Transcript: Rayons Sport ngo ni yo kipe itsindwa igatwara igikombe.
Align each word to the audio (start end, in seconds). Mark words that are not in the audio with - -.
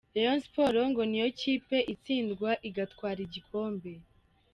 Rayons 0.15 0.43
Sport 0.45 0.75
ngo 0.91 1.01
ni 1.09 1.17
yo 1.23 1.29
kipe 1.39 1.77
itsindwa 1.93 2.49
igatwara 2.67 3.19
igikombe. 3.27 3.91